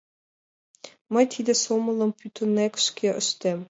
[1.13, 3.59] Мый тиде сомылым пӱтынек шке ыштем.